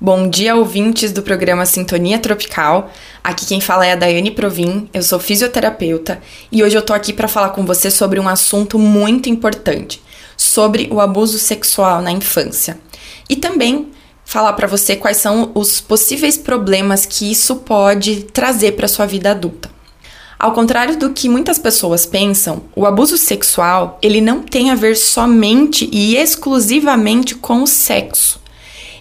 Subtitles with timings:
[0.00, 2.88] Bom dia, ouvintes do programa Sintonia Tropical.
[3.22, 7.12] Aqui quem fala é a Daiane Provin, eu sou fisioterapeuta e hoje eu tô aqui
[7.12, 10.00] para falar com você sobre um assunto muito importante,
[10.36, 12.78] sobre o abuso sexual na infância.
[13.28, 13.88] E também
[14.24, 19.32] falar para você quais são os possíveis problemas que isso pode trazer para sua vida
[19.32, 19.68] adulta.
[20.38, 24.96] Ao contrário do que muitas pessoas pensam, o abuso sexual, ele não tem a ver
[24.96, 28.38] somente e exclusivamente com o sexo.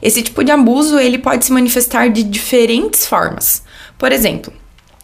[0.08, 3.62] Esse tipo de abuso ele pode se manifestar de diferentes formas.
[3.98, 4.54] Por exemplo,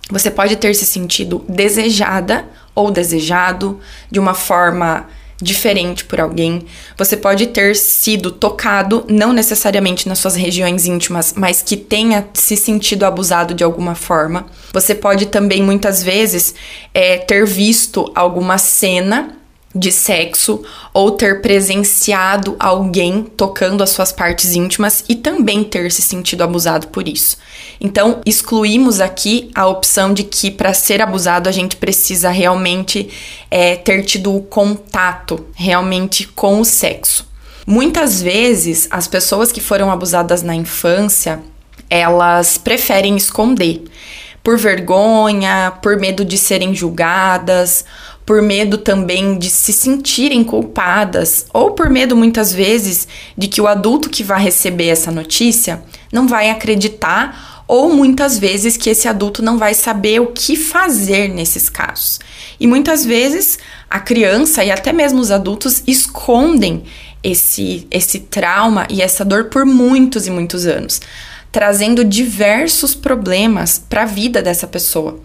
[0.09, 5.05] você pode ter se sentido desejada ou desejado de uma forma
[5.41, 6.65] diferente por alguém.
[6.97, 12.55] Você pode ter sido tocado, não necessariamente nas suas regiões íntimas, mas que tenha se
[12.55, 14.45] sentido abusado de alguma forma.
[14.71, 16.55] Você pode também, muitas vezes,
[16.93, 19.37] é, ter visto alguma cena
[19.75, 20.61] de sexo
[20.93, 26.87] ou ter presenciado alguém tocando as suas partes íntimas e também ter se sentido abusado
[26.87, 27.37] por isso.
[27.81, 33.09] Então, excluímos aqui a opção de que para ser abusado a gente precisa realmente
[33.49, 37.27] é, ter tido o contato realmente com o sexo.
[37.65, 41.41] Muitas vezes, as pessoas que foram abusadas na infância,
[41.89, 43.83] elas preferem esconder
[44.43, 47.85] por vergonha, por medo de serem julgadas
[48.25, 53.07] por medo também de se sentirem culpadas, ou por medo muitas vezes
[53.37, 58.77] de que o adulto que vai receber essa notícia não vai acreditar, ou muitas vezes
[58.77, 62.19] que esse adulto não vai saber o que fazer nesses casos.
[62.59, 63.57] E muitas vezes
[63.89, 66.83] a criança e até mesmo os adultos escondem
[67.23, 71.01] esse, esse trauma e essa dor por muitos e muitos anos,
[71.53, 75.19] trazendo diversos problemas para a vida dessa pessoa.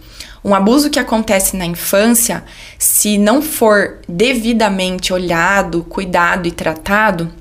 [0.45, 2.45] Um abuso que acontece na infância,
[2.77, 7.31] se não for devidamente olhado, cuidado e tratado,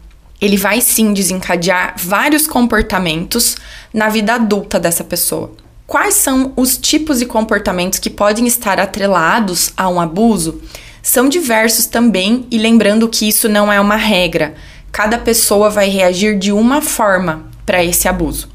[0.41, 3.59] ele vai sim desencadear vários comportamentos
[3.93, 5.53] na vida adulta dessa pessoa.
[5.87, 10.63] Quais são os tipos de comportamentos que podem estar atrelados a um abuso?
[11.03, 14.55] São diversos também, e lembrando que isso não é uma regra.
[14.91, 18.49] Cada pessoa vai reagir de uma forma para esse abuso.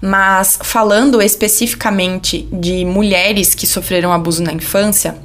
[0.00, 5.16] Mas falando especificamente de mulheres que sofreram abuso na infância,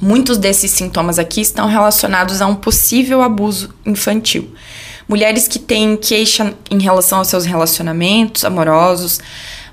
[0.00, 4.54] muitos desses sintomas aqui estão relacionados a um possível abuso infantil.
[5.08, 9.20] Mulheres que têm queixa em relação aos seus relacionamentos amorosos,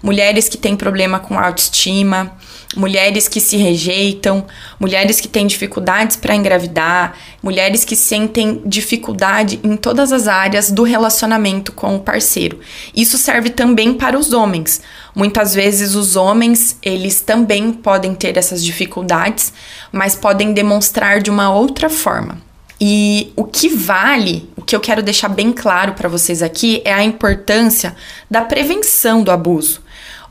[0.03, 2.35] mulheres que têm problema com autoestima,
[2.75, 4.45] mulheres que se rejeitam,
[4.77, 10.83] mulheres que têm dificuldades para engravidar, mulheres que sentem dificuldade em todas as áreas do
[10.83, 12.59] relacionamento com o parceiro.
[12.93, 14.81] Isso serve também para os homens.
[15.15, 19.53] Muitas vezes os homens, eles também podem ter essas dificuldades,
[19.91, 22.41] mas podem demonstrar de uma outra forma.
[22.81, 26.91] E o que vale, o que eu quero deixar bem claro para vocês aqui é
[26.91, 27.95] a importância
[28.29, 29.82] da prevenção do abuso.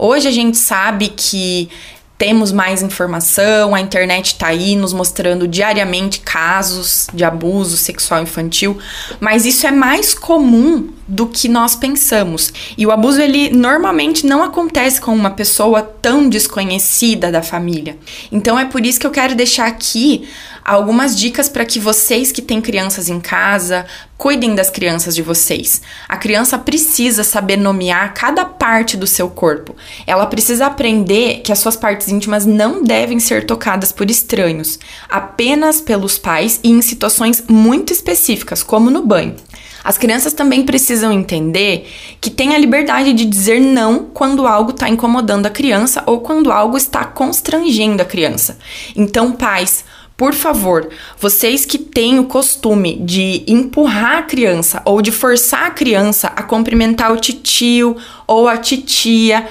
[0.04, 1.68] Hoje a gente sabe que
[2.18, 8.76] temos mais informação, a internet está aí nos mostrando diariamente casos de abuso sexual infantil,
[9.20, 12.52] mas isso é mais comum do que nós pensamos.
[12.76, 17.96] E o abuso ele normalmente não acontece com uma pessoa tão desconhecida da família.
[18.32, 20.28] Então é por isso que eu quero deixar aqui
[20.64, 23.86] algumas dicas para que vocês que têm crianças em casa
[24.16, 25.82] cuidem das crianças de vocês.
[26.08, 29.74] A criança precisa saber nomear cada parte do seu corpo.
[30.06, 34.78] Ela precisa aprender que as suas partes íntimas não devem ser tocadas por estranhos,
[35.08, 39.34] apenas pelos pais e em situações muito específicas, como no banho.
[39.84, 41.90] As crianças também precisam entender
[42.20, 46.52] que tem a liberdade de dizer não quando algo está incomodando a criança ou quando
[46.52, 48.58] algo está constrangendo a criança.
[48.94, 49.84] Então, pais,
[50.16, 55.70] por favor, vocês que têm o costume de empurrar a criança ou de forçar a
[55.70, 57.96] criança a cumprimentar o titio
[58.26, 59.48] ou a titia,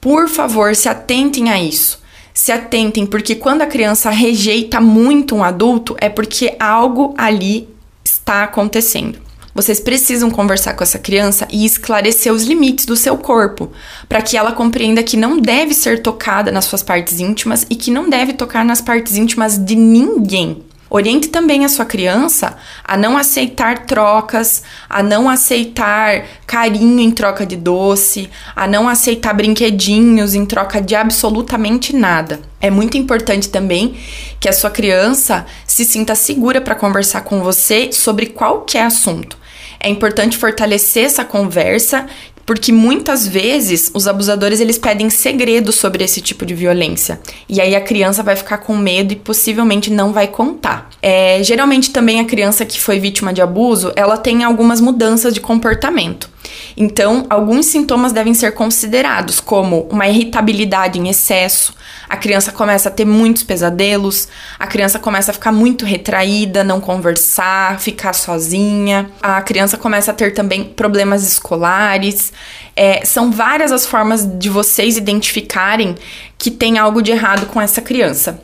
[0.00, 2.02] por favor, se atentem a isso.
[2.32, 7.68] Se atentem, porque quando a criança rejeita muito um adulto, é porque algo ali
[8.04, 9.23] está acontecendo.
[9.54, 13.70] Vocês precisam conversar com essa criança e esclarecer os limites do seu corpo,
[14.08, 17.88] para que ela compreenda que não deve ser tocada nas suas partes íntimas e que
[17.88, 20.64] não deve tocar nas partes íntimas de ninguém.
[20.90, 27.46] Oriente também a sua criança a não aceitar trocas, a não aceitar carinho em troca
[27.46, 32.40] de doce, a não aceitar brinquedinhos em troca de absolutamente nada.
[32.60, 33.96] É muito importante também
[34.38, 39.43] que a sua criança se sinta segura para conversar com você sobre qualquer assunto.
[39.84, 42.06] É importante fortalecer essa conversa
[42.46, 47.76] porque muitas vezes os abusadores eles pedem segredos sobre esse tipo de violência e aí
[47.76, 50.88] a criança vai ficar com medo e possivelmente não vai contar.
[51.02, 55.40] É, geralmente também a criança que foi vítima de abuso ela tem algumas mudanças de
[55.40, 56.30] comportamento.
[56.76, 61.74] Então, alguns sintomas devem ser considerados, como uma irritabilidade em excesso,
[62.08, 64.28] a criança começa a ter muitos pesadelos,
[64.58, 70.14] a criança começa a ficar muito retraída, não conversar, ficar sozinha, a criança começa a
[70.14, 72.32] ter também problemas escolares.
[72.76, 75.94] É, são várias as formas de vocês identificarem
[76.36, 78.40] que tem algo de errado com essa criança.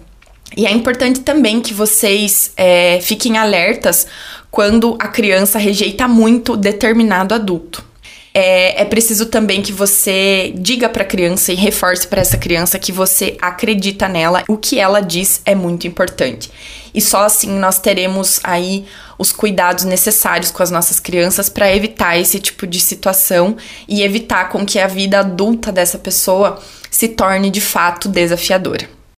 [0.57, 4.07] E é importante também que vocês é, fiquem alertas
[4.51, 7.90] quando a criança rejeita muito determinado adulto.
[8.33, 12.79] É, é preciso também que você diga para a criança e reforce para essa criança
[12.79, 14.45] que você acredita nela.
[14.49, 16.51] O que ela diz é muito importante.
[16.95, 18.85] E só assim nós teremos aí
[19.19, 23.57] os cuidados necessários com as nossas crianças para evitar esse tipo de situação
[23.89, 26.61] e evitar com que a vida adulta dessa pessoa
[26.91, 29.00] se torne de fato desafiadora.